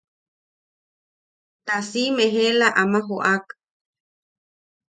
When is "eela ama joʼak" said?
2.43-3.45